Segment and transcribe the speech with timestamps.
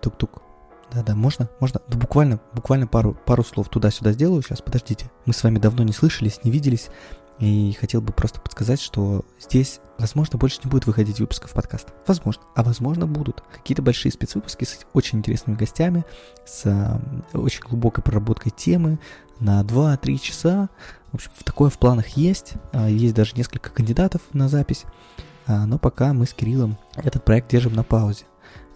[0.00, 0.42] Тук-тук.
[0.92, 1.48] Да-да, можно?
[1.60, 1.80] Можно?
[1.86, 4.60] Да буквально, буквально пару, пару слов туда-сюда сделаю сейчас.
[4.60, 5.10] Подождите.
[5.24, 6.88] Мы с вами давно не слышались, не виделись.
[7.38, 11.92] И хотел бы просто подсказать, что здесь, возможно, больше не будет выходить выпусков подкаста.
[12.06, 12.42] Возможно.
[12.54, 13.42] А возможно, будут.
[13.50, 16.04] Какие-то большие спецвыпуски с очень интересными гостями,
[16.44, 17.00] с э,
[17.32, 18.98] очень глубокой проработкой темы
[19.38, 20.68] на 2-3 часа.
[21.12, 22.54] В общем, такое в планах есть.
[22.72, 24.84] А, есть даже несколько кандидатов на запись.
[25.46, 28.24] А, но пока мы с Кириллом этот проект держим на паузе.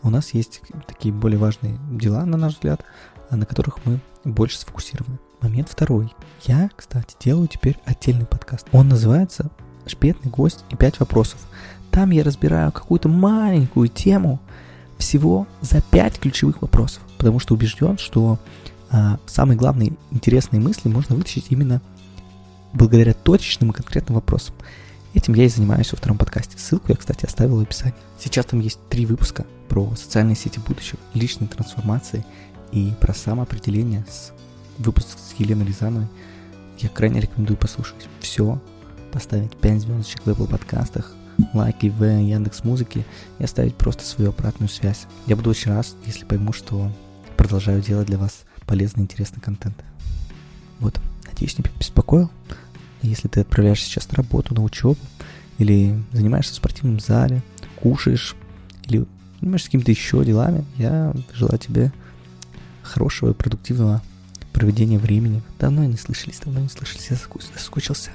[0.04, 2.84] У нас есть такие более важные дела, на наш взгляд,
[3.30, 5.18] на которых мы больше сфокусированы.
[5.40, 6.14] Момент второй.
[6.42, 8.66] Я, кстати, делаю теперь отдельный подкаст.
[8.72, 9.50] Он называется
[9.86, 11.40] «Шпетный гость и пять вопросов».
[11.90, 14.40] Там я разбираю какую-то маленькую тему
[14.98, 18.38] всего за пять ключевых вопросов, потому что убежден, что
[18.90, 21.80] а, самые главные интересные мысли можно вытащить именно
[22.74, 24.54] благодаря точечным и конкретным вопросам.
[25.14, 26.58] Этим я и занимаюсь во втором подкасте.
[26.58, 27.94] Ссылку я, кстати, оставил в описании.
[28.18, 32.26] Сейчас там есть три выпуска про социальные сети будущего, личные трансформации
[32.72, 34.32] и про самоопределение с
[34.78, 36.08] выпуск с Еленой Рязановой.
[36.78, 38.60] Я крайне рекомендую послушать все,
[39.12, 41.14] поставить 5 звездочек в Apple подкастах,
[41.52, 43.04] лайки в Яндекс Музыке
[43.38, 45.06] и оставить просто свою обратную связь.
[45.26, 46.90] Я буду очень рад, если пойму, что
[47.36, 49.76] продолжаю делать для вас полезный интересный контент.
[50.80, 52.30] Вот, надеюсь, не беспокоил.
[53.04, 54.98] Если ты отправляешься сейчас на работу, на учебу,
[55.58, 57.42] или занимаешься в спортивном зале,
[57.76, 58.34] кушаешь,
[58.84, 59.04] или
[59.40, 61.92] занимаешься какими-то еще делами, я желаю тебе
[62.82, 64.02] хорошего и продуктивного
[64.52, 65.42] проведения времени.
[65.58, 68.10] Давно не слышались, давно не слышались, я соскучился.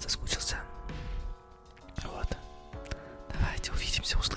[0.00, 0.56] Соскучился.
[2.04, 2.36] Вот.
[3.38, 4.33] Давайте увидимся, услышимся.